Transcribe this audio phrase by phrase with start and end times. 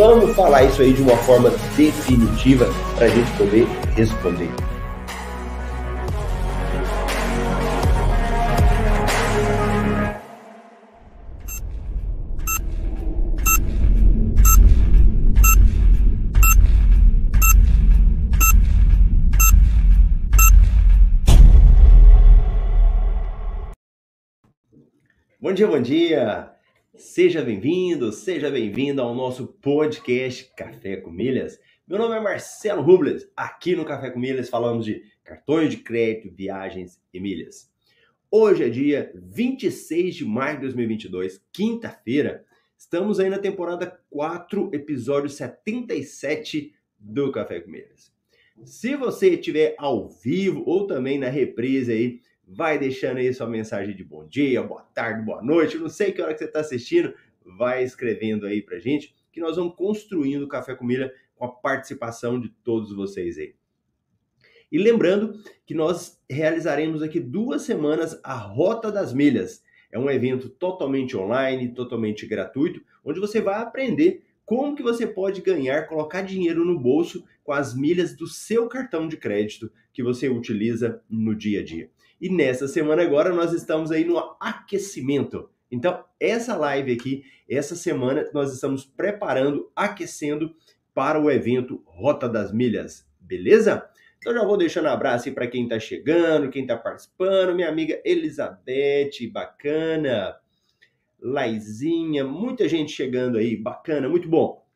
[0.00, 4.48] Vamos falar isso aí de uma forma definitiva para a gente poder responder.
[25.38, 26.59] Bom dia, bom dia!
[27.00, 31.58] Seja bem-vindo, seja bem-vindo ao nosso podcast Café com Milhas.
[31.88, 33.26] Meu nome é Marcelo Rubles.
[33.34, 37.72] Aqui no Café com Milhas falamos de cartões de crédito, viagens e milhas.
[38.30, 42.44] Hoje é dia 26 de maio de 2022, quinta-feira.
[42.76, 48.12] Estamos aí na temporada 4, episódio 77 do Café com Milhas.
[48.62, 52.20] Se você estiver ao vivo ou também na reprise aí,
[52.52, 56.20] vai deixando aí sua mensagem de bom dia, boa tarde, boa noite, não sei que
[56.20, 60.48] hora que você está assistindo, vai escrevendo aí pra gente, que nós vamos construindo o
[60.48, 63.54] Café com Milha com a participação de todos vocês aí.
[64.70, 69.62] E lembrando que nós realizaremos aqui duas semanas a Rota das Milhas.
[69.90, 75.40] É um evento totalmente online, totalmente gratuito, onde você vai aprender como que você pode
[75.40, 80.28] ganhar, colocar dinheiro no bolso com as milhas do seu cartão de crédito que você
[80.28, 81.90] utiliza no dia a dia.
[82.20, 85.48] E nessa semana agora nós estamos aí no aquecimento.
[85.70, 90.54] Então, essa live aqui, essa semana, nós estamos preparando, aquecendo
[90.92, 93.88] para o evento Rota das Milhas, beleza?
[94.18, 97.70] Então já vou deixando um abraço aí para quem está chegando, quem está participando, minha
[97.70, 100.36] amiga Elizabeth, bacana,
[101.18, 104.66] Laizinha, muita gente chegando aí, bacana, muito bom.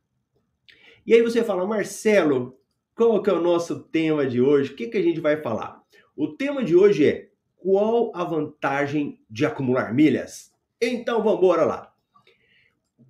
[1.07, 2.59] E aí você fala, Marcelo,
[2.95, 4.73] qual que é o nosso tema de hoje?
[4.73, 5.83] O que, que a gente vai falar?
[6.17, 7.24] O tema de hoje é
[7.65, 10.53] qual a vantagem de acumular milhas?
[10.79, 11.95] Então vamos embora lá.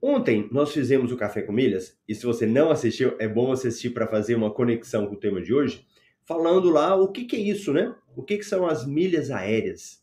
[0.01, 3.91] Ontem nós fizemos o Café com Milhas, e se você não assistiu, é bom assistir
[3.91, 5.85] para fazer uma conexão com o tema de hoje,
[6.25, 7.97] falando lá o que, que é isso, né?
[8.15, 10.01] O que, que são as milhas aéreas.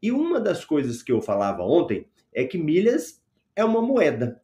[0.00, 3.20] E uma das coisas que eu falava ontem é que milhas
[3.56, 4.40] é uma moeda.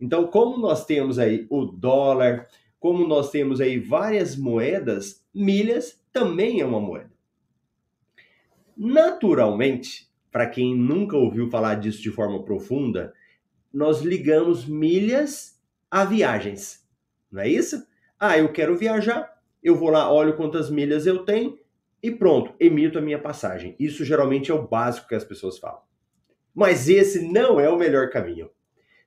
[0.00, 2.46] Então, como nós temos aí o dólar,
[2.78, 7.17] como nós temos aí várias moedas, milhas também é uma moeda.
[8.78, 13.12] Naturalmente, para quem nunca ouviu falar disso de forma profunda,
[13.72, 16.86] nós ligamos milhas a viagens.
[17.28, 17.84] Não é isso?
[18.20, 21.58] Ah, eu quero viajar, eu vou lá, olho quantas milhas eu tenho
[22.00, 23.74] e pronto, emito a minha passagem.
[23.80, 25.82] Isso geralmente é o básico que as pessoas falam.
[26.54, 28.48] Mas esse não é o melhor caminho.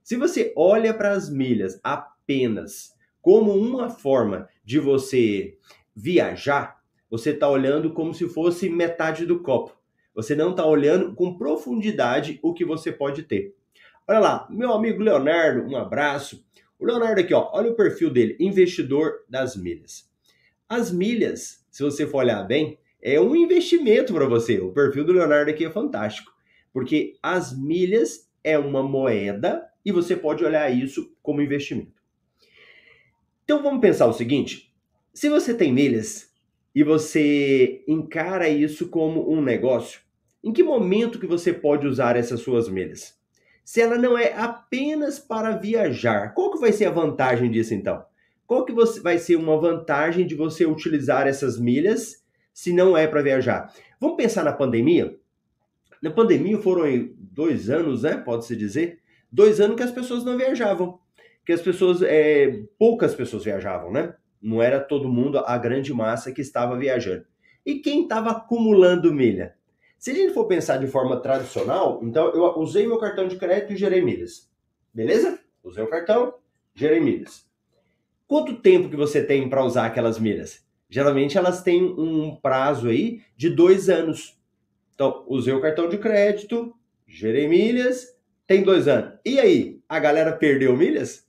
[0.03, 5.57] Se você olha para as milhas apenas como uma forma de você
[5.95, 6.80] viajar,
[7.11, 9.77] você está olhando como se fosse metade do copo.
[10.15, 13.53] Você não está olhando com profundidade o que você pode ter.
[14.07, 16.45] Olha lá, meu amigo Leonardo, um abraço.
[16.79, 20.09] O Leonardo aqui, ó, olha o perfil dele, investidor das milhas.
[20.69, 24.59] As milhas, se você for olhar bem, é um investimento para você.
[24.59, 26.31] O perfil do Leonardo aqui é fantástico,
[26.71, 32.01] porque as milhas é uma moeda e você pode olhar isso como investimento.
[33.43, 34.73] Então vamos pensar o seguinte:
[35.13, 36.30] se você tem milhas,
[36.73, 40.01] e você encara isso como um negócio,
[40.43, 43.19] em que momento que você pode usar essas suas milhas?
[43.63, 48.03] Se ela não é apenas para viajar, qual que vai ser a vantagem disso então?
[48.47, 52.21] Qual que vai ser uma vantagem de você utilizar essas milhas
[52.53, 53.71] se não é para viajar?
[53.99, 55.15] Vamos pensar na pandemia?
[56.01, 56.83] Na pandemia foram
[57.17, 58.17] dois anos, né?
[58.17, 58.99] Pode-se dizer,
[59.31, 60.99] dois anos que as pessoas não viajavam,
[61.45, 64.15] que as pessoas, é, poucas pessoas viajavam, né?
[64.41, 67.25] Não era todo mundo, a grande massa que estava viajando.
[67.65, 69.55] E quem estava acumulando milha?
[69.99, 73.73] Se a gente for pensar de forma tradicional, então eu usei meu cartão de crédito
[73.73, 74.49] e gerei milhas.
[74.91, 75.39] Beleza?
[75.63, 76.33] Usei o cartão,
[76.73, 77.45] gerei milhas.
[78.27, 80.65] Quanto tempo que você tem para usar aquelas milhas?
[80.89, 84.39] Geralmente elas têm um prazo aí de dois anos.
[84.95, 86.73] Então, usei o cartão de crédito,
[87.07, 88.17] gerei milhas,
[88.47, 89.19] tem dois anos.
[89.25, 91.27] E aí, a galera perdeu milhas?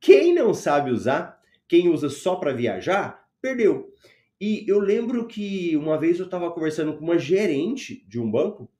[0.00, 1.40] Quem não sabe usar,
[1.72, 3.90] quem usa só para viajar, perdeu.
[4.38, 8.70] E eu lembro que uma vez eu estava conversando com uma gerente de um banco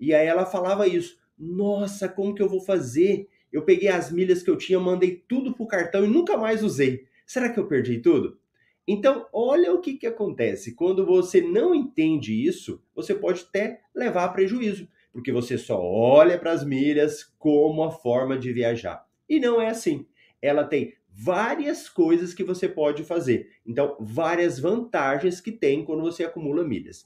[0.00, 1.18] e aí ela falava isso.
[1.38, 3.28] Nossa, como que eu vou fazer?
[3.52, 7.04] eu peguei as milhas que eu tinha, mandei tudo pro cartão e nunca mais usei.
[7.26, 8.38] Será que eu perdi tudo?
[8.86, 10.74] Então, olha o que, que acontece.
[10.74, 16.38] Quando você não entende isso, você pode até levar a prejuízo, porque você só olha
[16.38, 19.06] para as milhas como a forma de viajar.
[19.28, 20.06] E não é assim.
[20.40, 23.50] Ela tem várias coisas que você pode fazer.
[23.66, 27.04] Então, várias vantagens que tem quando você acumula milhas.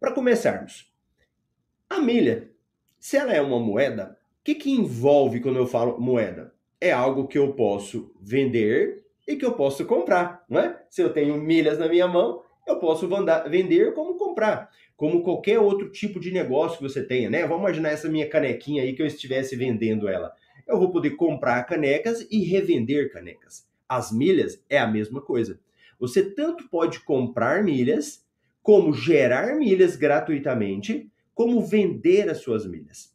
[0.00, 0.90] Para começarmos,
[1.88, 2.50] a milha,
[2.98, 6.54] se ela é uma moeda, o que, que envolve quando eu falo moeda?
[6.80, 10.82] É algo que eu posso vender e que eu posso comprar, não é?
[10.88, 13.06] Se eu tenho milhas na minha mão, eu posso
[13.48, 17.46] vender como comprar, como qualquer outro tipo de negócio que você tenha, né?
[17.46, 20.34] Vamos imaginar essa minha canequinha aí que eu estivesse vendendo ela.
[20.66, 23.66] Eu vou poder comprar canecas e revender canecas.
[23.88, 25.60] As milhas é a mesma coisa.
[26.00, 28.24] Você tanto pode comprar milhas,
[28.62, 33.14] como gerar milhas gratuitamente, como vender as suas milhas.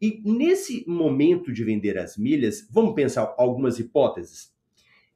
[0.00, 4.52] E nesse momento de vender as milhas, vamos pensar algumas hipóteses.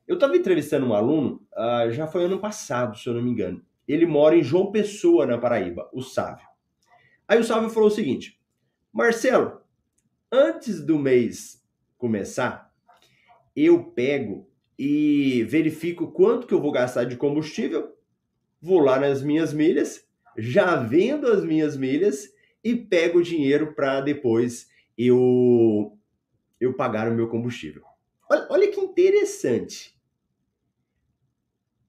[0.06, 3.60] Eu estava entrevistando um aluno, uh, já foi ano passado, se eu não me engano.
[3.86, 6.46] Ele mora em João Pessoa, na Paraíba, o Sávio.
[7.26, 8.40] Aí o Sávio falou o seguinte:
[8.92, 9.60] Marcelo,
[10.30, 11.65] antes do mês
[11.96, 12.72] começar,
[13.54, 14.48] eu pego
[14.78, 17.96] e verifico quanto que eu vou gastar de combustível,
[18.60, 20.06] vou lá nas minhas milhas,
[20.36, 22.30] já vendo as minhas milhas
[22.62, 25.96] e pego o dinheiro para depois eu
[26.60, 27.82] eu pagar o meu combustível.
[28.30, 29.94] Olha, olha que interessante.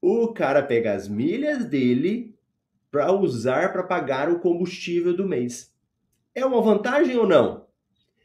[0.00, 2.38] O cara pega as milhas dele
[2.90, 5.74] para usar para pagar o combustível do mês.
[6.34, 7.66] É uma vantagem ou não?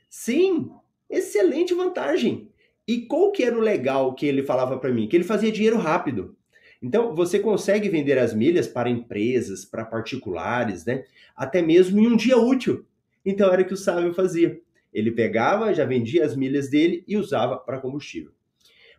[0.10, 0.72] Sim,
[1.18, 2.50] excelente vantagem.
[2.88, 5.08] E qual que era o legal que ele falava para mim?
[5.08, 6.36] Que ele fazia dinheiro rápido.
[6.82, 11.06] Então, você consegue vender as milhas para empresas, para particulares, né?
[11.34, 12.86] Até mesmo em um dia útil.
[13.26, 14.60] Então, era o que o sábio fazia.
[14.94, 18.32] Ele pegava, já vendia as milhas dele e usava para combustível.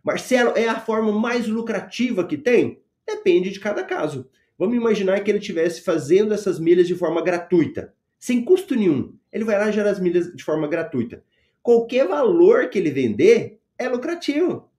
[0.03, 2.81] Marcelo, é a forma mais lucrativa que tem?
[3.07, 4.29] Depende de cada caso.
[4.59, 9.15] Vamos imaginar que ele estivesse fazendo essas milhas de forma gratuita, sem custo nenhum.
[9.33, 11.23] Ele vai lá e gera as milhas de forma gratuita.
[11.65, 14.71] Qualquer valor que ele vender é lucrativo.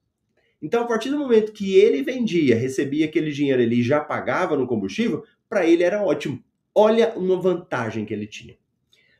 [0.62, 4.56] Então, a partir do momento que ele vendia, recebia aquele dinheiro ali e já pagava
[4.56, 6.40] no combustível, para ele era ótimo.
[6.72, 8.56] Olha uma vantagem que ele tinha.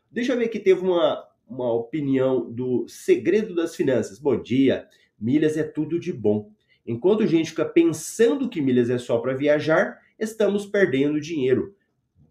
[0.09, 4.21] Deixa eu ver que teve uma, uma opinião do Segredo das Finanças.
[4.21, 4.87] Bom dia.
[5.19, 6.53] Milhas é tudo de bom.
[6.87, 11.75] Enquanto a gente fica pensando que milhas é só para viajar, estamos perdendo dinheiro.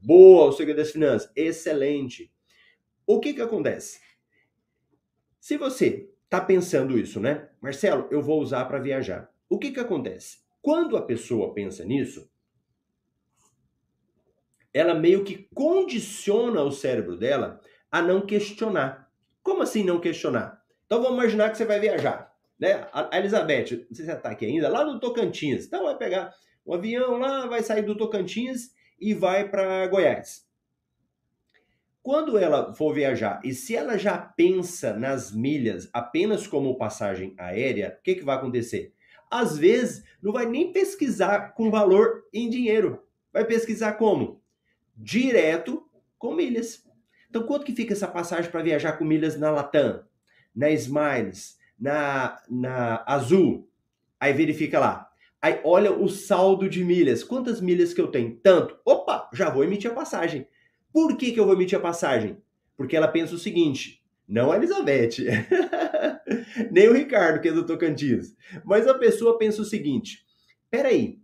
[0.02, 1.30] Boa, o Segredo das Finanças.
[1.36, 2.32] Excelente.
[3.06, 4.05] O que que acontece?
[5.46, 7.50] Se você tá pensando isso, né?
[7.62, 9.30] Marcelo, eu vou usar para viajar.
[9.48, 10.40] O que que acontece?
[10.60, 12.28] Quando a pessoa pensa nisso,
[14.74, 17.62] ela meio que condiciona o cérebro dela
[17.92, 19.08] a não questionar.
[19.44, 20.64] Como assim não questionar?
[20.88, 22.88] Então vamos imaginar que você vai viajar, né?
[22.92, 25.68] A Elizabeth, não sei se está aqui ainda, lá no Tocantins.
[25.68, 26.34] Então vai pegar
[26.66, 30.45] um avião lá, vai sair do Tocantins e vai para Goiás.
[32.06, 37.98] Quando ela for viajar e se ela já pensa nas milhas apenas como passagem aérea,
[38.00, 38.94] o que, que vai acontecer?
[39.28, 43.02] Às vezes, não vai nem pesquisar com valor em dinheiro.
[43.34, 44.40] Vai pesquisar como?
[44.96, 45.84] Direto
[46.20, 46.86] com milhas.
[47.28, 50.04] Então, quanto que fica essa passagem para viajar com milhas na Latam,
[50.56, 53.68] na Smiles, na, na Azul?
[54.20, 55.10] Aí verifica lá.
[55.42, 57.24] Aí olha o saldo de milhas.
[57.24, 58.36] Quantas milhas que eu tenho?
[58.44, 58.78] Tanto.
[58.86, 60.48] Opa, já vou emitir a passagem.
[60.96, 62.38] Por que, que eu vou emitir a passagem?
[62.78, 65.26] Porque ela pensa o seguinte: não a Elizabeth,
[66.72, 68.34] nem o Ricardo, que é do Tocantins,
[68.64, 70.26] mas a pessoa pensa o seguinte:
[70.72, 71.20] peraí,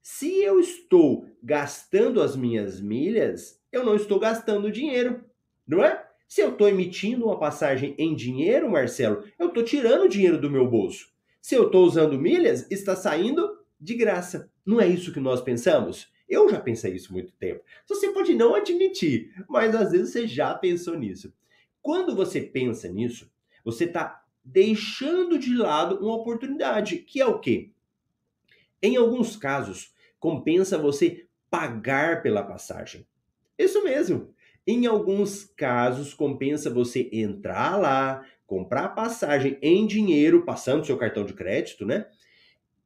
[0.00, 5.24] se eu estou gastando as minhas milhas, eu não estou gastando dinheiro,
[5.66, 6.06] não é?
[6.28, 10.70] Se eu estou emitindo uma passagem em dinheiro, Marcelo, eu estou tirando dinheiro do meu
[10.70, 11.08] bolso.
[11.40, 14.52] Se eu estou usando milhas, está saindo de graça.
[14.64, 16.13] Não é isso que nós pensamos?
[16.28, 17.62] Eu já pensei isso muito tempo.
[17.88, 21.32] Você pode não admitir, mas às vezes você já pensou nisso.
[21.82, 23.30] Quando você pensa nisso,
[23.64, 27.70] você está deixando de lado uma oportunidade, que é o quê?
[28.82, 33.06] Em alguns casos, compensa você pagar pela passagem.
[33.58, 34.34] Isso mesmo.
[34.66, 41.24] Em alguns casos, compensa você entrar lá, comprar a passagem em dinheiro, passando seu cartão
[41.24, 42.06] de crédito, né?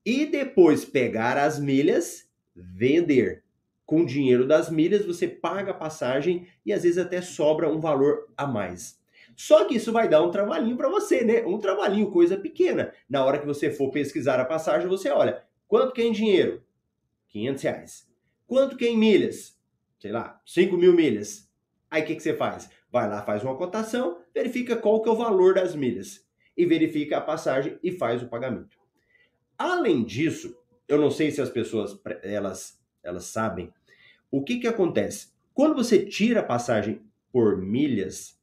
[0.04, 2.27] E depois pegar as milhas
[2.58, 3.44] vender.
[3.86, 7.80] Com o dinheiro das milhas, você paga a passagem e às vezes até sobra um
[7.80, 8.98] valor a mais.
[9.34, 11.44] Só que isso vai dar um trabalhinho para você, né?
[11.46, 12.92] Um trabalhinho, coisa pequena.
[13.08, 16.62] Na hora que você for pesquisar a passagem, você olha, quanto que é em dinheiro?
[17.28, 18.08] 500 reais.
[18.46, 19.56] Quanto que é em milhas?
[19.98, 21.48] Sei lá, 5 mil milhas.
[21.90, 22.68] Aí o que, que você faz?
[22.90, 27.18] vai lá, faz uma cotação, verifica qual que é o valor das milhas e verifica
[27.18, 28.76] a passagem e faz o pagamento.
[29.56, 30.56] Além disso,
[30.88, 33.72] eu não sei se as pessoas elas elas sabem
[34.30, 35.28] o que que acontece.
[35.54, 37.02] Quando você tira a passagem
[37.32, 38.38] por milhas,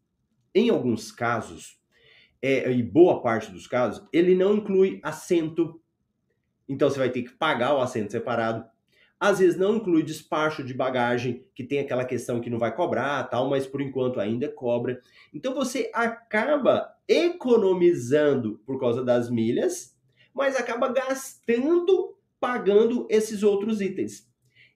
[0.54, 1.80] em alguns casos,
[2.42, 5.82] é, e boa parte dos casos, ele não inclui assento.
[6.68, 8.66] Então você vai ter que pagar o assento separado.
[9.20, 13.24] Às vezes não inclui despacho de bagagem, que tem aquela questão que não vai cobrar,
[13.24, 15.00] tal, mas por enquanto ainda cobra.
[15.34, 19.96] Então você acaba economizando por causa das milhas,
[20.34, 22.15] mas acaba gastando
[22.46, 24.30] pagando esses outros itens.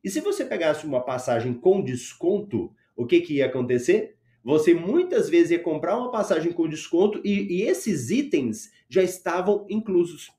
[0.03, 4.15] E se você pegasse uma passagem com desconto, o que, que ia acontecer?
[4.43, 9.67] Você muitas vezes ia comprar uma passagem com desconto e, e esses itens já estavam
[9.69, 10.31] inclusos.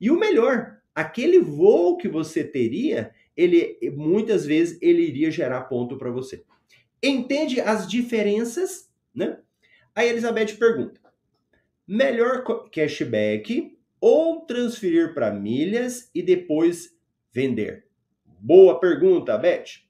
[0.00, 5.98] E o melhor, aquele voo que você teria, ele muitas vezes ele iria gerar ponto
[5.98, 6.44] para você.
[7.02, 9.40] Entende as diferenças, né?
[9.92, 11.00] A Elizabeth pergunta:
[11.84, 16.96] melhor cashback ou transferir para milhas e depois
[17.32, 17.86] vender?
[18.24, 19.82] Boa pergunta, Beth.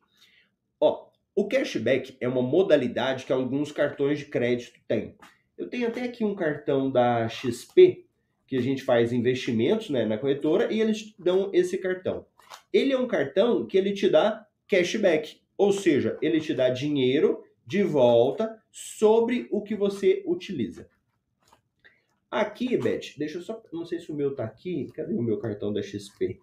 [0.81, 5.15] Ó, o cashback é uma modalidade que alguns cartões de crédito têm.
[5.57, 8.07] Eu tenho até aqui um cartão da XP,
[8.47, 12.27] que a gente faz investimentos né, na corretora, e eles dão esse cartão.
[12.73, 17.45] Ele é um cartão que ele te dá cashback, ou seja, ele te dá dinheiro
[17.67, 20.89] de volta sobre o que você utiliza.
[22.31, 23.61] Aqui, Beth, deixa eu só.
[23.73, 24.87] Não sei se o meu tá aqui.
[24.95, 26.39] Cadê o meu cartão da XP?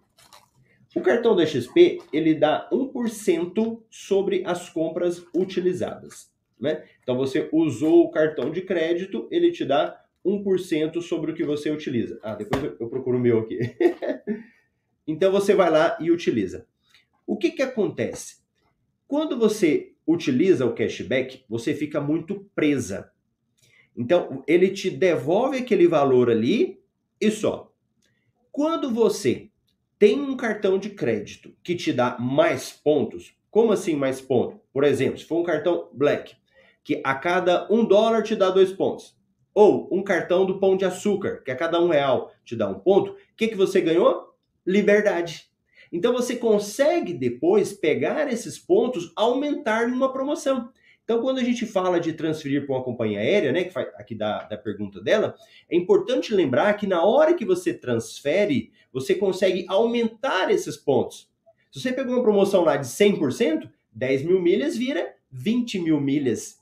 [0.94, 6.30] O cartão da XP, ele dá 1% sobre as compras utilizadas.
[6.60, 6.84] Né?
[7.02, 11.70] Então, você usou o cartão de crédito, ele te dá 1% sobre o que você
[11.70, 12.18] utiliza.
[12.22, 13.58] Ah, depois eu procuro o meu aqui.
[15.06, 16.66] então, você vai lá e utiliza.
[17.26, 18.38] O que, que acontece?
[19.06, 23.10] Quando você utiliza o cashback, você fica muito presa.
[23.98, 26.80] Então, ele te devolve aquele valor ali
[27.20, 27.72] e só.
[28.52, 29.50] Quando você
[29.98, 34.60] tem um cartão de crédito que te dá mais pontos, como assim mais pontos?
[34.72, 36.36] Por exemplo, se for um cartão Black,
[36.84, 39.18] que a cada um dólar te dá dois pontos.
[39.52, 42.78] Ou um cartão do Pão de Açúcar, que a cada um real te dá um
[42.78, 43.10] ponto.
[43.10, 44.32] O que, que você ganhou?
[44.64, 45.48] Liberdade.
[45.90, 50.70] Então você consegue depois pegar esses pontos, aumentar numa promoção.
[51.08, 54.14] Então, quando a gente fala de transferir para uma companhia aérea, né, que faz aqui
[54.14, 55.34] da, da pergunta dela,
[55.70, 61.26] é importante lembrar que na hora que você transfere, você consegue aumentar esses pontos.
[61.72, 66.58] Se você pegou uma promoção lá de 100%, 10 mil milhas vira 20 mil milhas.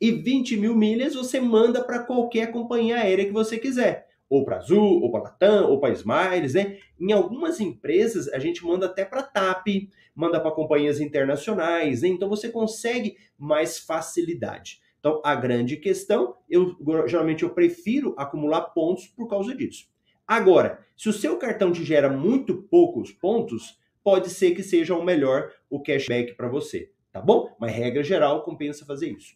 [0.00, 4.08] E 20 mil milhas você manda para qualquer companhia aérea que você quiser.
[4.32, 6.78] Ou para Azul, ou para Latam, ou para Smiles, né?
[6.98, 9.66] Em algumas empresas, a gente manda até para TAP,
[10.14, 12.08] manda para companhias internacionais, né?
[12.08, 14.80] então você consegue mais facilidade.
[14.98, 16.74] Então, a grande questão, eu
[17.06, 19.86] geralmente eu prefiro acumular pontos por causa disso.
[20.26, 25.04] Agora, se o seu cartão te gera muito poucos pontos, pode ser que seja o
[25.04, 27.54] melhor o cashback para você, tá bom?
[27.60, 29.34] Mas regra geral compensa fazer isso.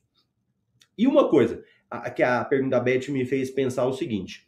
[0.96, 4.45] E uma coisa, a, que a pergunta da Beth me fez pensar o seguinte: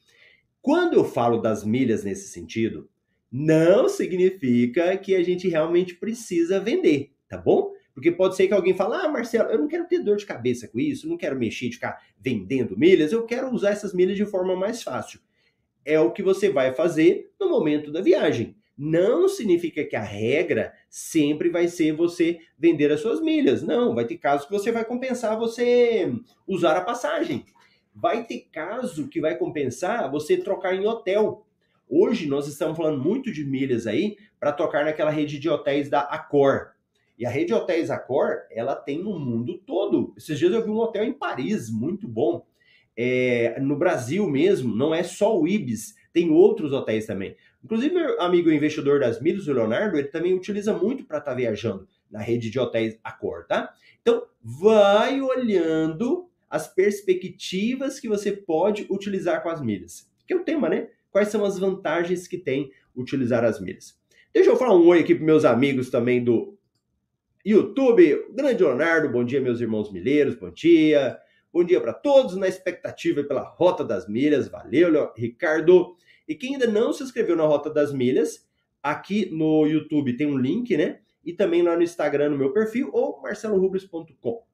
[0.61, 2.89] quando eu falo das milhas nesse sentido,
[3.31, 7.73] não significa que a gente realmente precisa vender, tá bom?
[7.95, 10.69] Porque pode ser que alguém fale, ah, Marcelo, eu não quero ter dor de cabeça
[10.69, 14.25] com isso, não quero mexer de ficar vendendo milhas, eu quero usar essas milhas de
[14.25, 15.21] forma mais fácil.
[15.85, 18.57] É o que você vai fazer no momento da viagem.
[18.77, 23.63] Não significa que a regra sempre vai ser você vender as suas milhas.
[23.63, 26.13] Não, vai ter casos que você vai compensar você
[26.47, 27.45] usar a passagem.
[28.01, 31.45] Vai ter caso que vai compensar você trocar em hotel.
[31.89, 36.03] Hoje nós estamos falando muito de milhas aí para tocar naquela rede de hotéis da
[36.03, 36.69] Accor.
[37.19, 40.15] E a rede de hotéis Accor, ela tem no mundo todo.
[40.17, 42.47] Esses dias eu vi um hotel em Paris, muito bom.
[42.97, 47.35] É, no Brasil mesmo, não é só o Ibis, tem outros hotéis também.
[47.65, 51.37] Inclusive, meu amigo investidor das milhas, o Leonardo, ele também utiliza muito para estar tá
[51.37, 53.75] viajando na rede de hotéis Accor, tá?
[54.01, 60.11] Então, vai olhando as perspectivas que você pode utilizar com as milhas.
[60.27, 60.89] Que é o tema, né?
[61.11, 63.99] quais são as vantagens que tem utilizar as milhas.
[64.33, 66.57] Deixa eu falar um oi aqui para meus amigos também do
[67.45, 68.27] YouTube.
[68.35, 71.19] Grande Leonardo, bom dia, meus irmãos milheiros, bom dia.
[71.53, 74.49] Bom dia para todos na expectativa pela Rota das Milhas.
[74.49, 75.97] Valeu, Ricardo.
[76.29, 78.47] E quem ainda não se inscreveu na Rota das Milhas,
[78.83, 81.01] aqui no YouTube tem um link, né?
[81.25, 84.48] E também lá no Instagram, no meu perfil, ou marcelorubles.com.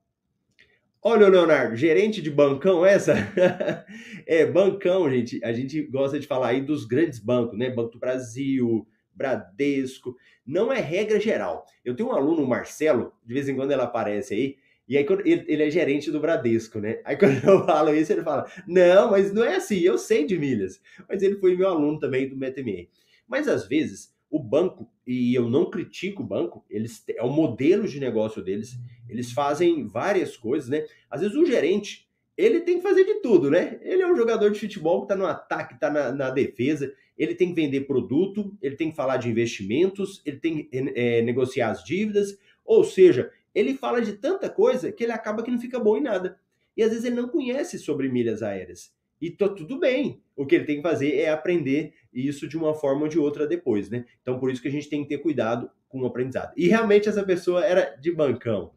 [1.07, 3.13] Olha o Leonardo, gerente de bancão essa?
[4.27, 7.69] é, bancão, gente, a gente gosta de falar aí dos grandes bancos, né?
[7.69, 10.17] Banco do Brasil, Bradesco.
[10.47, 11.67] Não é regra geral.
[11.85, 14.57] Eu tenho um aluno, Marcelo, de vez em quando ele aparece aí,
[14.89, 17.03] E aí ele, ele é gerente do Bradesco, né?
[17.05, 20.39] Aí quando eu falo isso, ele fala: Não, mas não é assim, eu sei de
[20.39, 20.81] milhas.
[21.07, 22.89] Mas ele foi meu aluno também do MetaMA.
[23.29, 27.87] Mas às vezes o banco, e eu não critico o banco, eles é o modelo
[27.87, 28.77] de negócio deles,
[29.09, 30.85] eles fazem várias coisas, né?
[31.09, 33.79] Às vezes o gerente, ele tem que fazer de tudo, né?
[33.81, 37.37] Ele é um jogador de futebol que tá no ataque, tá na, na defesa, ele
[37.37, 41.71] tem que vender produto, ele tem que falar de investimentos, ele tem que é, negociar
[41.71, 45.79] as dívidas, ou seja, ele fala de tanta coisa que ele acaba que não fica
[45.79, 46.41] bom em nada.
[46.77, 48.93] E às vezes ele não conhece sobre milhas aéreas.
[49.25, 50.23] E tá tudo bem.
[50.37, 53.47] O que ele tem que fazer é aprender isso de uma forma ou de outra
[53.47, 54.05] depois, né?
[54.21, 56.53] Então por isso que a gente tem que ter cuidado com o aprendizado.
[56.55, 58.75] E realmente essa pessoa era de bancão.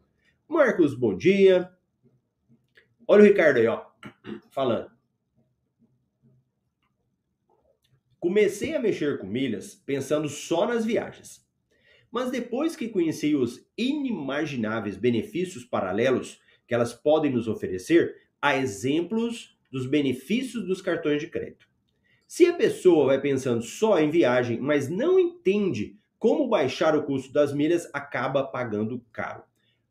[0.48, 1.70] Marcos, bom dia.
[3.06, 3.84] Olha o Ricardo aí, ó,
[4.50, 4.90] falando.
[8.18, 11.46] Comecei a mexer com milhas pensando só nas viagens.
[12.10, 19.57] Mas depois que conheci os inimagináveis benefícios paralelos que elas podem nos oferecer, há exemplos
[19.70, 21.68] dos benefícios dos cartões de crédito.
[22.26, 27.32] Se a pessoa vai pensando só em viagem, mas não entende como baixar o custo
[27.32, 29.42] das milhas, acaba pagando caro.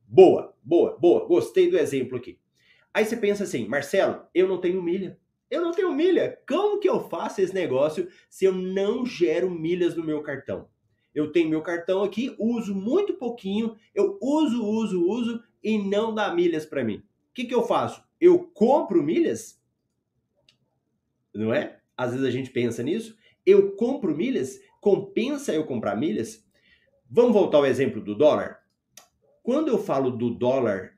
[0.07, 1.25] Boa, boa, boa.
[1.25, 2.37] Gostei do exemplo aqui.
[2.93, 5.17] Aí você pensa assim, Marcelo, eu não tenho milha.
[5.49, 6.37] Eu não tenho milha.
[6.47, 10.67] Como que eu faço esse negócio se eu não gero milhas no meu cartão?
[11.15, 16.33] Eu tenho meu cartão aqui, uso muito pouquinho, eu uso, uso, uso e não dá
[16.33, 16.97] milhas para mim.
[16.97, 18.03] O que, que eu faço?
[18.19, 19.59] Eu compro milhas?
[21.37, 21.77] Não é?
[21.95, 23.15] Às vezes a gente pensa nisso.
[23.45, 24.59] Eu compro milhas?
[24.81, 26.43] Compensa eu comprar milhas?
[27.09, 28.59] Vamos voltar ao exemplo do dólar?
[29.43, 30.97] Quando eu falo do dólar,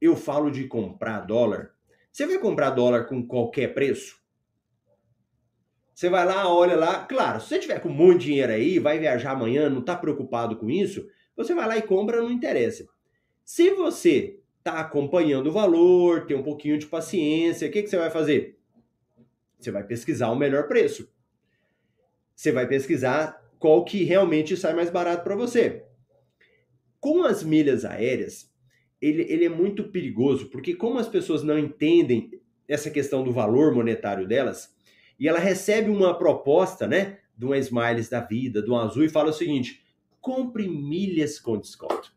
[0.00, 1.72] eu falo de comprar dólar.
[2.10, 4.16] Você vai comprar dólar com qualquer preço?
[5.94, 7.04] Você vai lá, olha lá.
[7.04, 10.68] Claro, se você tiver com muito dinheiro aí, vai viajar amanhã, não está preocupado com
[10.68, 12.86] isso, você vai lá e compra, não interessa.
[13.44, 17.96] Se você está acompanhando o valor, tem um pouquinho de paciência, o que, que você
[17.96, 18.58] vai fazer?
[19.64, 21.10] Você vai pesquisar o melhor preço.
[22.34, 25.86] Você vai pesquisar qual que realmente sai mais barato para você.
[27.00, 28.52] Com as milhas aéreas,
[29.00, 32.30] ele, ele é muito perigoso, porque como as pessoas não entendem
[32.68, 34.74] essa questão do valor monetário delas,
[35.18, 39.08] e ela recebe uma proposta, né, de um Smiles da vida, de um Azul, e
[39.08, 39.82] fala o seguinte:
[40.20, 42.14] compre milhas com desconto.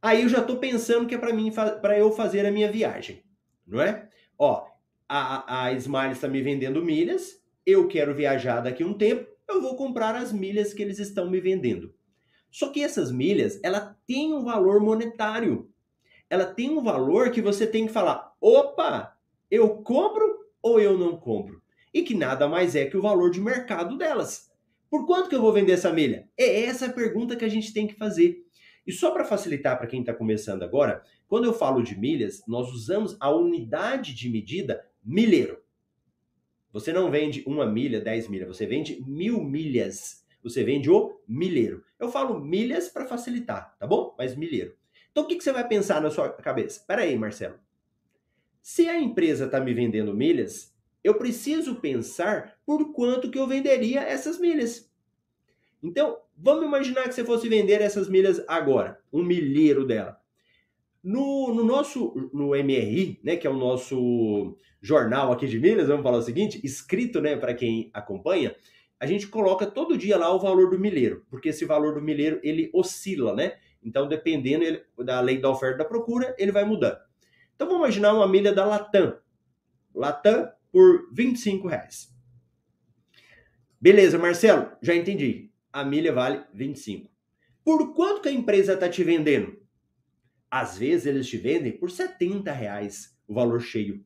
[0.00, 3.22] Aí eu já estou pensando que é para mim para eu fazer a minha viagem,
[3.66, 4.08] não é?
[4.38, 4.66] Ó,
[5.08, 9.62] a, a Smiles está me vendendo milhas, eu quero viajar daqui a um tempo, eu
[9.62, 11.94] vou comprar as milhas que eles estão me vendendo.
[12.50, 15.70] Só que essas milhas, ela tem um valor monetário.
[16.28, 19.16] Ela tem um valor que você tem que falar: opa,
[19.50, 20.24] eu compro
[20.62, 21.62] ou eu não compro?
[21.92, 24.50] E que nada mais é que o valor de mercado delas.
[24.90, 26.28] Por quanto que eu vou vender essa milha?
[26.36, 28.42] É essa a pergunta que a gente tem que fazer.
[28.86, 32.70] E só para facilitar para quem está começando agora, quando eu falo de milhas, nós
[32.72, 35.62] usamos a unidade de medida milheiro.
[36.72, 40.24] Você não vende uma milha, dez milhas, você vende mil milhas.
[40.42, 41.84] Você vende o milheiro.
[41.98, 44.14] Eu falo milhas para facilitar, tá bom?
[44.16, 44.76] Mas milheiro.
[45.10, 46.78] Então o que, que você vai pensar na sua cabeça?
[46.80, 47.58] Espera aí, Marcelo.
[48.62, 54.00] Se a empresa está me vendendo milhas, eu preciso pensar por quanto que eu venderia
[54.00, 54.88] essas milhas.
[55.82, 60.17] Então, vamos imaginar que você fosse vender essas milhas agora, um milheiro dela.
[61.02, 66.02] No, no nosso, no MRI, né, que é o nosso jornal aqui de milhas, vamos
[66.02, 68.54] falar o seguinte, escrito, né, para quem acompanha,
[69.00, 72.40] a gente coloca todo dia lá o valor do milheiro, porque esse valor do milheiro,
[72.42, 73.56] ele oscila, né?
[73.82, 76.98] Então, dependendo ele, da lei da oferta e da procura, ele vai mudando.
[77.54, 79.18] Então vamos imaginar uma milha da Latam.
[79.94, 82.08] Latam por 25 reais.
[83.80, 85.50] Beleza, Marcelo, já entendi.
[85.72, 87.10] A milha vale 25.
[87.64, 89.57] Por quanto que a empresa está te vendendo?
[90.50, 94.04] Às vezes eles te vendem por 70 reais o valor cheio.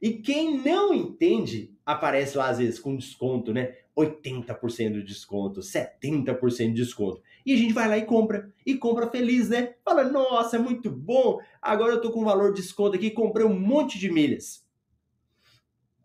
[0.00, 3.74] E quem não entende, aparece lá às vezes com desconto, né?
[3.96, 7.22] 80% de desconto, 70% de desconto.
[7.44, 8.52] E a gente vai lá e compra.
[8.64, 9.74] E compra feliz, né?
[9.82, 11.40] Fala, nossa, é muito bom.
[11.62, 14.66] Agora eu tô com valor de desconto aqui, comprei um monte de milhas.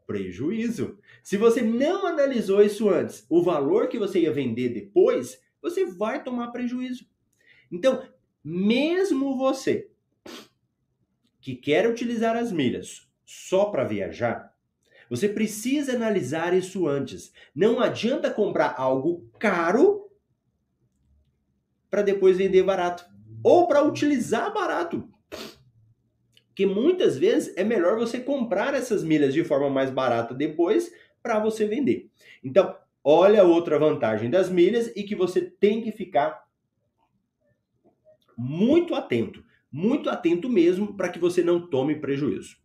[0.07, 0.97] Prejuízo.
[1.21, 6.23] Se você não analisou isso antes, o valor que você ia vender depois, você vai
[6.23, 7.05] tomar prejuízo.
[7.71, 8.01] Então,
[8.43, 9.89] mesmo você
[11.39, 14.51] que quer utilizar as milhas só para viajar,
[15.09, 17.33] você precisa analisar isso antes.
[17.53, 20.09] Não adianta comprar algo caro
[21.89, 23.05] para depois vender barato
[23.43, 25.09] ou para utilizar barato.
[26.55, 31.39] Que muitas vezes é melhor você comprar essas milhas de forma mais barata depois para
[31.39, 32.09] você vender.
[32.43, 36.47] Então, olha outra vantagem das milhas e que você tem que ficar
[38.41, 39.43] muito atento.
[39.71, 42.57] muito atento mesmo para que você não tome prejuízo.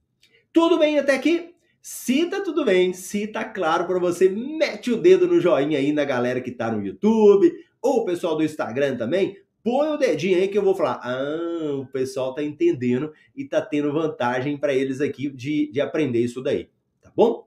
[0.53, 1.55] Tudo bem até aqui?
[1.81, 5.93] Se tá tudo bem, se tá claro para você, mete o dedo no joinha aí
[5.93, 10.37] na galera que tá no YouTube, ou o pessoal do Instagram também, põe o dedinho
[10.37, 11.01] aí que eu vou falar.
[11.05, 16.19] Ah, o pessoal tá entendendo e tá tendo vantagem para eles aqui de, de aprender
[16.19, 17.47] isso daí, tá bom?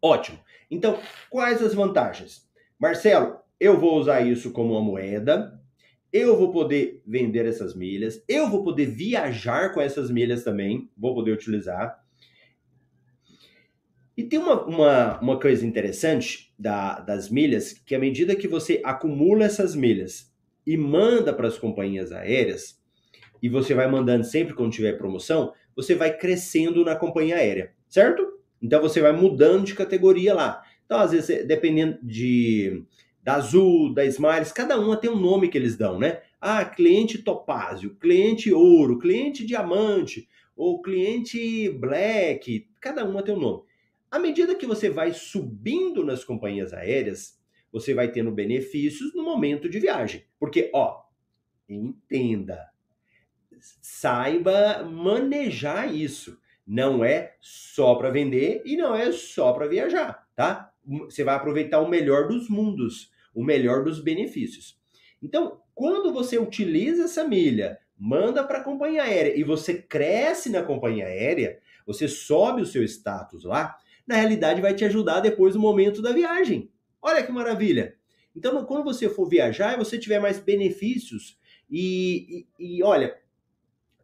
[0.00, 0.38] Ótimo.
[0.70, 2.48] Então, quais as vantagens?
[2.78, 5.61] Marcelo, eu vou usar isso como uma moeda,
[6.12, 11.14] eu vou poder vender essas milhas, eu vou poder viajar com essas milhas também, vou
[11.14, 12.02] poder utilizar.
[14.16, 18.80] E tem uma, uma, uma coisa interessante da, das milhas, que à medida que você
[18.84, 20.30] acumula essas milhas
[20.66, 22.80] e manda para as companhias aéreas,
[23.42, 28.22] e você vai mandando sempre quando tiver promoção, você vai crescendo na companhia aérea, certo?
[28.60, 30.62] Então você vai mudando de categoria lá.
[30.84, 32.84] Então, às vezes, dependendo de
[33.22, 36.22] da Azul, da Smiles, cada uma tem um nome que eles dão, né?
[36.40, 43.62] Ah, cliente topázio, cliente ouro, cliente diamante, ou cliente black, cada uma tem um nome.
[44.10, 47.40] À medida que você vai subindo nas companhias aéreas,
[47.72, 50.26] você vai tendo benefícios no momento de viagem.
[50.38, 51.02] Porque, ó,
[51.68, 52.68] entenda,
[53.80, 56.38] saiba manejar isso.
[56.66, 60.72] Não é só para vender e não é só para viajar, tá?
[60.84, 64.80] Você vai aproveitar o melhor dos mundos o melhor dos benefícios.
[65.22, 70.62] Então, quando você utiliza essa milha, manda para a companhia aérea e você cresce na
[70.62, 75.60] companhia aérea, você sobe o seu status lá, na realidade vai te ajudar depois no
[75.60, 76.70] momento da viagem.
[77.00, 77.96] Olha que maravilha!
[78.34, 81.38] Então, quando você for viajar e você tiver mais benefícios,
[81.70, 83.16] e, e, e olha,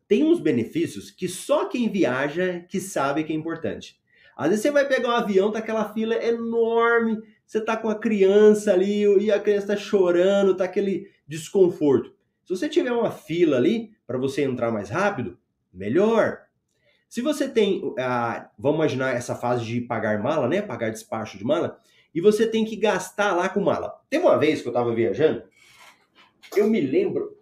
[0.07, 4.01] tem uns benefícios que só quem viaja que sabe que é importante.
[4.37, 7.99] Às vezes você vai pegar um avião, tá aquela fila enorme, você tá com a
[7.99, 12.13] criança ali e a criança tá chorando, tá aquele desconforto.
[12.45, 15.39] Se você tiver uma fila ali para você entrar mais rápido,
[15.73, 16.41] melhor.
[17.09, 20.61] Se você tem, ah, vamos imaginar essa fase de pagar mala, né?
[20.61, 21.79] Pagar despacho de mala,
[22.15, 23.99] e você tem que gastar lá com mala.
[24.11, 25.43] Teve uma vez que eu estava viajando,
[26.55, 27.35] eu me lembro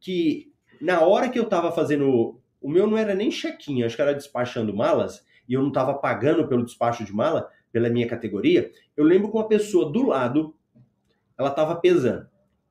[0.00, 4.00] que na hora que eu estava fazendo, o meu não era nem check-in, acho que
[4.00, 8.70] era despachando malas, e eu não estava pagando pelo despacho de mala, pela minha categoria,
[8.96, 10.54] eu lembro que uma pessoa do lado,
[11.36, 12.24] ela estava pesando.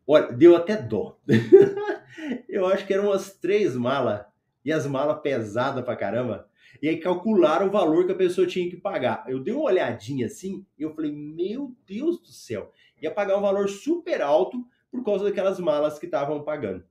[0.07, 1.17] Olha, deu até dó.
[2.47, 4.25] eu acho que eram umas três malas,
[4.63, 6.47] e as malas pesadas pra caramba.
[6.81, 9.25] E aí calcularam o valor que a pessoa tinha que pagar.
[9.27, 13.41] Eu dei uma olhadinha assim, e eu falei, meu Deus do céu, ia pagar um
[13.41, 16.81] valor super alto por causa daquelas malas que estavam pagando.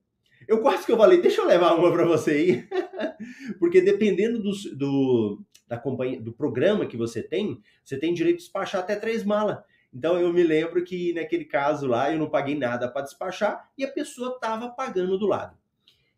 [0.46, 2.68] Eu quase que eu falei, deixa eu levar uma para você aí.
[3.58, 8.42] Porque dependendo do, do, da companhia, do programa que você tem, você tem direito de
[8.42, 9.56] despachar até três malas.
[9.90, 13.82] Então eu me lembro que naquele caso lá eu não paguei nada para despachar e
[13.82, 15.56] a pessoa estava pagando do lado.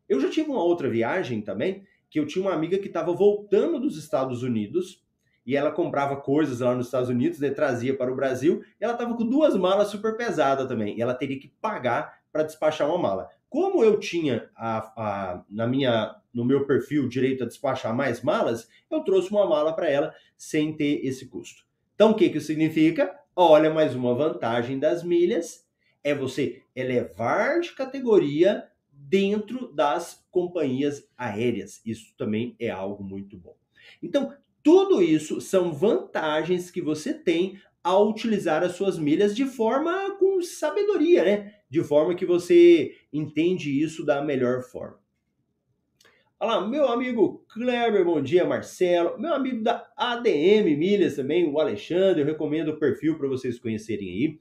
[0.08, 3.78] Eu já tive uma outra viagem também, que eu tinha uma amiga que estava voltando
[3.78, 5.00] dos Estados Unidos
[5.46, 8.94] e ela comprava coisas lá nos Estados Unidos, né, trazia para o Brasil, e ela
[8.94, 12.98] estava com duas malas super pesadas também, e ela teria que pagar para despachar uma
[12.98, 13.28] mala.
[13.48, 18.68] Como eu tinha a, a, na minha, no meu perfil direito a despachar mais malas,
[18.90, 21.64] eu trouxe uma mala para ela sem ter esse custo.
[21.94, 23.14] Então, o que, que isso significa?
[23.36, 25.66] Olha, mais uma vantagem das milhas
[26.02, 31.80] é você elevar de categoria dentro das companhias aéreas.
[31.86, 33.56] Isso também é algo muito bom.
[34.02, 40.16] Então, tudo isso são vantagens que você tem ao utilizar as suas milhas de forma
[40.18, 41.54] com sabedoria, né?
[41.68, 44.98] de forma que você entende isso da melhor forma.
[46.40, 49.16] Olha lá, meu amigo Kleber, bom dia, Marcelo.
[49.18, 54.08] Meu amigo da ADM Milhas também, o Alexandre, eu recomendo o perfil para vocês conhecerem
[54.08, 54.38] aí.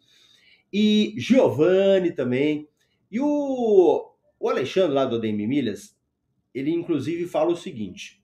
[0.74, 2.68] E Giovanni também.
[3.12, 5.96] E o, o Alexandre lá do ADM Milhas,
[6.54, 8.24] ele inclusive fala o seguinte,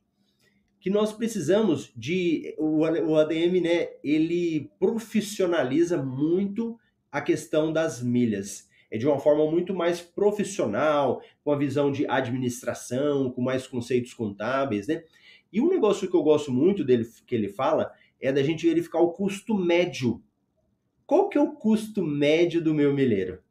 [0.79, 6.77] que nós precisamos de o, o ADM, né, ele profissionaliza muito
[7.11, 12.07] a questão das milhas é de uma forma muito mais profissional, com a visão de
[12.07, 15.03] administração, com mais conceitos contábeis, né?
[15.51, 18.99] E um negócio que eu gosto muito dele que ele fala é da gente verificar
[18.99, 20.21] o custo médio.
[21.05, 23.41] Qual que é o custo médio do meu milheiro?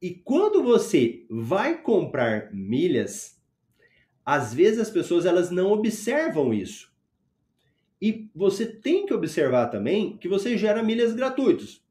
[0.00, 3.40] E quando você vai comprar milhas,
[4.24, 6.92] às vezes as pessoas elas não observam isso.
[8.00, 11.83] E você tem que observar também que você gera milhas gratuitos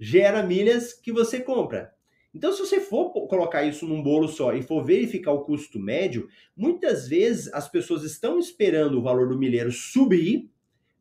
[0.00, 1.92] gera milhas que você compra.
[2.34, 6.28] Então, se você for colocar isso num bolo só e for verificar o custo médio,
[6.56, 10.48] muitas vezes as pessoas estão esperando o valor do milheiro subir.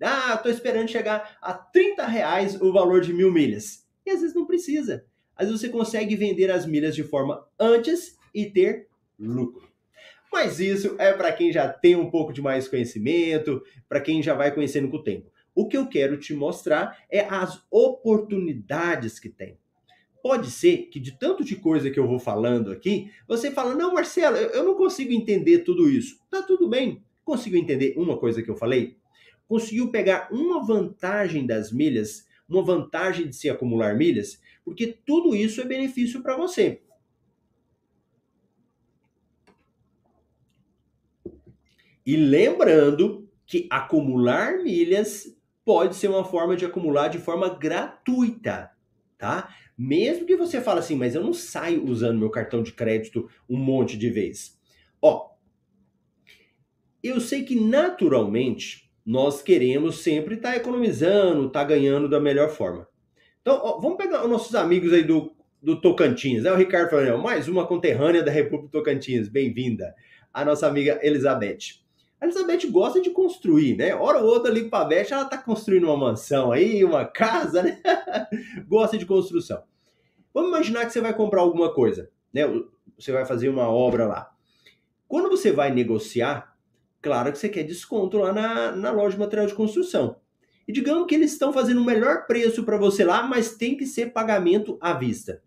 [0.01, 3.87] Ah, estou esperando chegar a 30 reais o valor de mil milhas.
[4.05, 5.05] E às vezes não precisa.
[5.35, 9.69] Às vezes você consegue vender as milhas de forma antes e ter lucro.
[10.31, 14.33] Mas isso é para quem já tem um pouco de mais conhecimento, para quem já
[14.33, 15.29] vai conhecendo com o tempo.
[15.59, 19.59] O que eu quero te mostrar é as oportunidades que tem.
[20.23, 23.93] Pode ser que de tanto de coisa que eu vou falando aqui, você fala: "Não,
[23.93, 26.17] Marcelo, eu não consigo entender tudo isso".
[26.29, 27.03] Tá tudo bem.
[27.25, 28.95] Consigo entender uma coisa que eu falei?
[29.49, 35.59] Conseguiu pegar uma vantagem das milhas, uma vantagem de se acumular milhas, porque tudo isso
[35.59, 36.81] é benefício para você.
[42.05, 45.37] E lembrando que acumular milhas
[45.69, 48.71] pode ser uma forma de acumular de forma gratuita,
[49.19, 49.55] tá?
[49.77, 53.55] Mesmo que você fale assim, mas eu não saio usando meu cartão de crédito um
[53.55, 54.59] monte de vezes.
[54.99, 55.29] Ó,
[57.03, 62.49] eu sei que naturalmente nós queremos sempre estar tá economizando, estar tá ganhando da melhor
[62.49, 62.87] forma.
[63.39, 66.45] Então, ó, vamos pegar os nossos amigos aí do, do Tocantins.
[66.45, 69.29] É o Ricardo falando, mais uma conterrânea da República Tocantins.
[69.29, 69.93] Bem-vinda.
[70.33, 71.78] A nossa amiga Elizabeth.
[72.19, 73.95] A Elizabeth gosta de construir, né?
[73.95, 77.63] Hora ou outra ali com a Beth, ela tá construindo uma mansão aí, uma casa,
[77.63, 77.81] né?
[78.67, 79.63] gosta de construção.
[80.33, 82.41] Vamos imaginar que você vai comprar alguma coisa, né?
[82.97, 84.31] Você vai fazer uma obra lá.
[85.07, 86.55] Quando você vai negociar,
[87.01, 90.17] claro que você quer desconto lá na, na loja de material de construção.
[90.67, 93.87] E digamos que eles estão fazendo o melhor preço para você lá, mas tem que
[93.87, 95.41] ser pagamento à vista.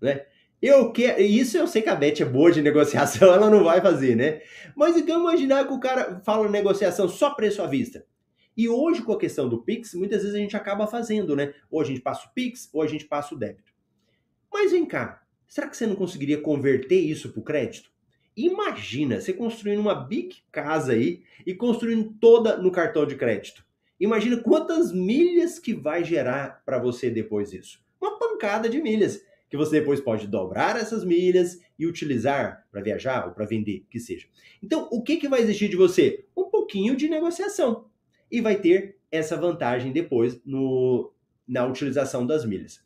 [0.00, 0.24] Né?
[0.62, 1.20] Eu quero.
[1.20, 4.40] Isso eu sei que a Beth é boa de negociação, ela não vai fazer, né?
[4.76, 8.06] Mas então imaginar que o cara fala negociação só preço à vista.
[8.56, 11.52] E hoje, com a questão do Pix, muitas vezes a gente acaba fazendo, né?
[11.68, 13.72] Ou a gente passa o Pix, ou a gente passa o débito.
[14.52, 17.90] Mas vem cá, será que você não conseguiria converter isso para o crédito?
[18.36, 23.64] Imagina você construindo uma big casa aí e construindo toda no cartão de crédito.
[23.98, 27.80] Imagina quantas milhas que vai gerar para você depois isso.
[28.00, 33.26] Uma pancada de milhas que você depois pode dobrar essas milhas e utilizar para viajar
[33.26, 34.26] ou para vender, que seja.
[34.62, 36.24] Então, o que, que vai exigir de você?
[36.34, 37.84] Um pouquinho de negociação.
[38.30, 41.12] E vai ter essa vantagem depois no,
[41.46, 42.82] na utilização das milhas.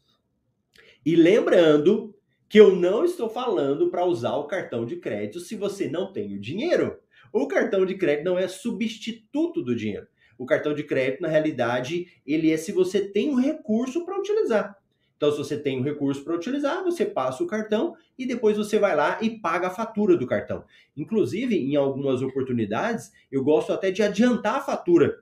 [1.05, 2.13] E lembrando
[2.49, 6.35] que eu não estou falando para usar o cartão de crédito se você não tem
[6.35, 6.99] o dinheiro.
[7.33, 10.09] O cartão de crédito não é substituto do dinheiro.
[10.37, 14.77] O cartão de crédito, na realidade, ele é se você tem um recurso para utilizar.
[15.17, 18.79] Então, se você tem um recurso para utilizar, você passa o cartão e depois você
[18.79, 20.65] vai lá e paga a fatura do cartão.
[20.97, 25.21] Inclusive, em algumas oportunidades, eu gosto até de adiantar a fatura.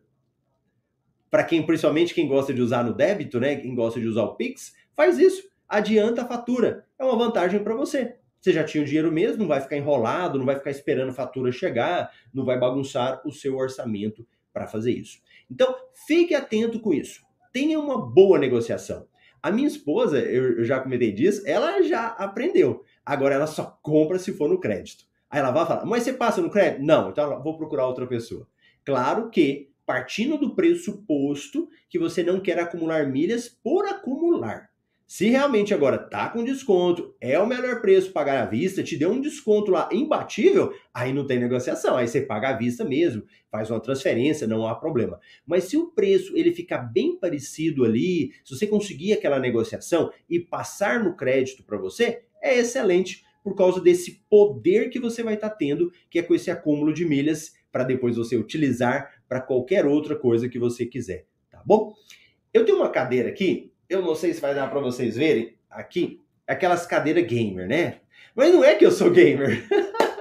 [1.30, 3.57] Para quem, principalmente quem gosta de usar no débito, né?
[3.57, 5.48] Quem gosta de usar o Pix, faz isso.
[5.68, 6.87] Adianta a fatura.
[6.98, 8.16] É uma vantagem para você.
[8.40, 11.14] Você já tinha o dinheiro mesmo, não vai ficar enrolado, não vai ficar esperando a
[11.14, 15.18] fatura chegar, não vai bagunçar o seu orçamento para fazer isso.
[15.50, 15.74] Então,
[16.07, 17.22] fique atento com isso.
[17.52, 19.07] Tenha uma boa negociação.
[19.44, 22.83] A minha esposa, eu, já comentei disso, ela já aprendeu.
[23.04, 25.04] Agora ela só compra se for no crédito.
[25.28, 26.83] Aí ela vai falar, mas você passa no crédito?
[26.83, 28.48] Não, então vou procurar outra pessoa.
[28.87, 34.70] Claro que, partindo do pressuposto que você não quer acumular milhas por acumular.
[35.07, 39.11] Se realmente agora tá com desconto, é o melhor preço pagar à vista, te deu
[39.11, 43.71] um desconto lá imbatível, aí não tem negociação, aí você paga à vista mesmo, faz
[43.71, 45.21] uma transferência, não há problema.
[45.47, 50.40] Mas se o preço ele ficar bem parecido ali, se você conseguir aquela negociação e
[50.40, 55.51] passar no crédito para você, é excelente por causa desse poder que você vai estar
[55.51, 59.85] tá tendo, que é com esse acúmulo de milhas para depois você utilizar para qualquer
[59.85, 61.93] outra coisa que você quiser, tá bom?
[62.55, 66.20] Eu tenho uma cadeira aqui eu não sei se vai dar para vocês verem aqui,
[66.47, 68.01] aquelas cadeiras gamer, né?
[68.35, 69.66] Mas não é que eu sou gamer.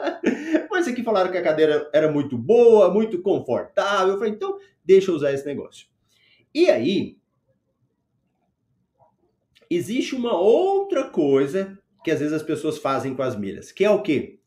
[0.69, 4.13] Mas aqui falaram que a cadeira era muito boa, muito confortável.
[4.13, 5.87] Eu falei, então deixa eu usar esse negócio.
[6.53, 7.17] E aí,
[9.69, 13.89] existe uma outra coisa que às vezes as pessoas fazem com as milhas, que é
[13.89, 14.39] o quê?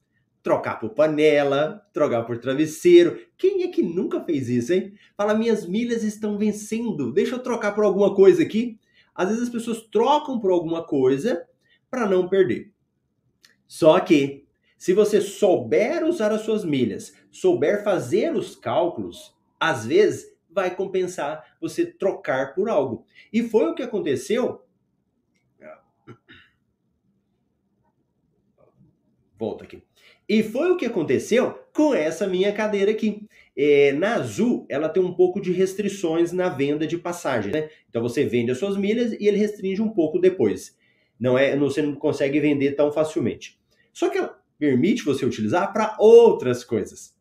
[0.43, 3.19] Trocar por panela, trocar por travesseiro.
[3.37, 4.95] Quem é que nunca fez isso, hein?
[5.17, 8.79] Fala, minhas milhas estão vencendo, deixa eu trocar por alguma coisa aqui.
[9.17, 11.47] Às vezes as pessoas trocam por alguma coisa
[11.91, 12.73] para não perder.
[13.67, 20.37] Só que, se você souber usar as suas milhas, souber fazer os cálculos, às vezes
[20.51, 23.05] vai compensar você trocar por algo.
[23.33, 24.63] E foi o que aconteceu.
[29.39, 29.83] Volta aqui.
[30.29, 33.29] E foi o que aconteceu com essa minha cadeira aqui.
[33.57, 37.71] É, na Azul, ela tem um pouco de restrições na venda de passagem, né?
[37.89, 40.77] Então você vende as suas milhas e ele restringe um pouco depois.
[41.19, 43.59] Não é, você não consegue vender tão facilmente.
[43.93, 47.17] Só que ela permite você utilizar para outras coisas.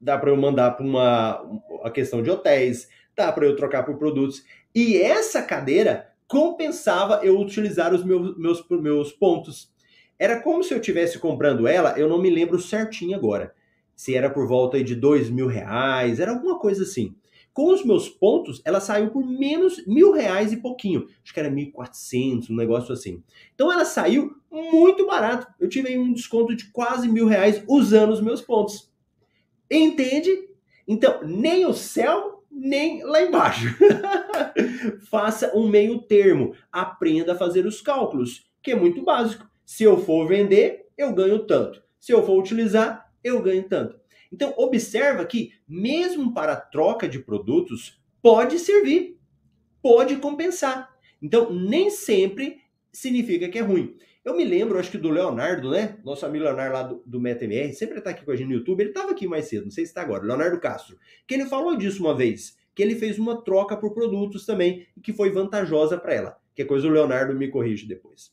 [0.00, 3.96] Dá para eu mandar para uma a questão de hotéis, dá para eu trocar por
[3.96, 4.44] produtos.
[4.72, 9.70] E essa cadeira compensava eu utilizar os meus, meus, meus pontos
[10.18, 13.54] Era como se eu tivesse comprando ela, eu não me lembro certinho agora.
[13.94, 17.14] Se era por volta de dois mil reais, era alguma coisa assim.
[17.52, 21.06] Com os meus pontos, ela saiu por menos mil reais e pouquinho.
[21.22, 23.22] Acho que era 1.400, um negócio assim.
[23.54, 25.46] Então ela saiu muito barato.
[25.60, 28.90] Eu tive um desconto de quase mil reais usando os meus pontos.
[29.70, 30.48] Entende?
[30.88, 33.66] Então, nem o céu, nem lá embaixo.
[35.10, 36.54] Faça um meio termo.
[36.70, 39.46] Aprenda a fazer os cálculos, que é muito básico.
[39.64, 41.82] Se eu for vender, eu ganho tanto.
[42.00, 44.00] Se eu for utilizar, eu ganho tanto.
[44.32, 49.18] Então, observa que, mesmo para troca de produtos, pode servir,
[49.82, 50.96] pode compensar.
[51.20, 52.60] Então, nem sempre
[52.92, 53.96] significa que é ruim.
[54.24, 55.98] Eu me lembro, acho que do Leonardo, né?
[56.04, 58.80] Nosso amigo Leonardo lá do, do MetaMR, sempre está aqui com a gente no YouTube.
[58.80, 60.96] Ele estava aqui mais cedo, não sei se está agora, Leonardo Castro.
[61.26, 65.00] Que ele falou disso uma vez, que ele fez uma troca por produtos também e
[65.00, 66.38] que foi vantajosa para ela.
[66.54, 68.32] Que é coisa o Leonardo me corrige depois.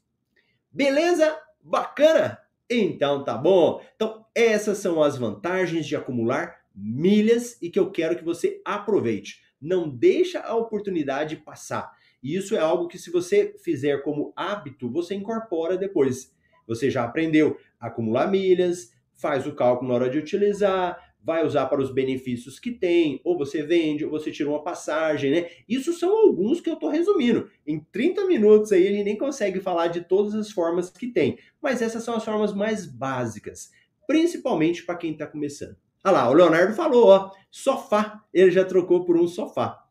[0.71, 1.35] Beleza?
[1.63, 2.37] Bacana?
[2.69, 3.81] Então tá bom.
[3.95, 9.41] Então essas são as vantagens de acumular milhas e que eu quero que você aproveite.
[9.59, 11.91] Não deixa a oportunidade passar.
[12.21, 16.33] E isso é algo que se você fizer como hábito, você incorpora depois.
[16.67, 21.65] Você já aprendeu a acumular milhas, faz o cálculo na hora de utilizar, vai usar
[21.65, 25.49] para os benefícios que tem, ou você vende, ou você tira uma passagem, né?
[25.67, 27.49] Isso são alguns que eu estou resumindo.
[27.67, 31.81] Em 30 minutos aí gente nem consegue falar de todas as formas que tem, mas
[31.81, 33.71] essas são as formas mais básicas,
[34.07, 35.75] principalmente para quem está começando.
[36.03, 39.85] Olha lá, o Leonardo falou, ó, sofá, ele já trocou por um sofá.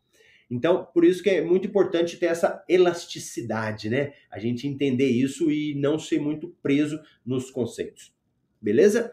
[0.51, 4.15] Então, por isso que é muito importante ter essa elasticidade, né?
[4.31, 8.15] A gente entender isso e não ser muito preso nos conceitos.
[8.61, 9.13] Beleza?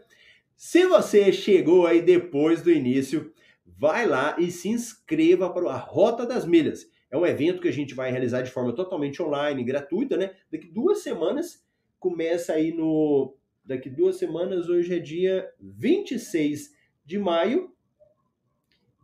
[0.55, 3.33] Se você chegou aí depois do início,
[3.65, 6.87] vai lá e se inscreva para a Rota das Milhas.
[7.11, 10.31] É um evento que a gente vai realizar de forma totalmente online, gratuita, né?
[10.51, 11.63] Daqui duas semanas,
[11.99, 13.35] começa aí no.
[13.63, 16.71] Daqui duas semanas, hoje é dia 26
[17.05, 17.73] de maio.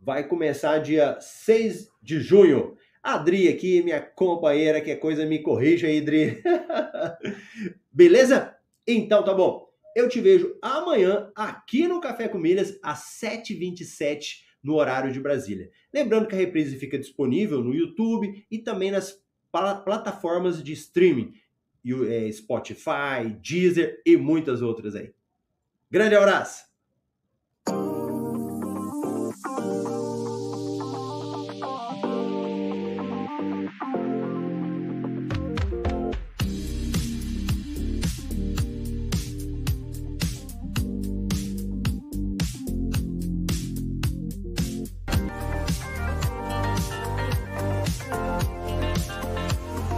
[0.00, 2.76] Vai começar dia 6 de junho.
[3.02, 6.42] Adri aqui, minha companheira, que coisa, me corrija aí, Adri.
[7.92, 8.56] Beleza?
[8.86, 9.71] Então tá bom.
[9.94, 15.70] Eu te vejo amanhã aqui no Café com Milhas, às 7h27, no horário de Brasília.
[15.92, 21.34] Lembrando que a reprise fica disponível no YouTube e também nas plataformas de streaming,
[22.08, 25.12] é, Spotify, Deezer e muitas outras aí.
[25.90, 26.64] Grande abraço!